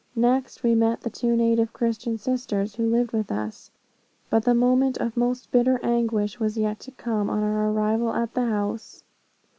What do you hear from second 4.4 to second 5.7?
the moment of most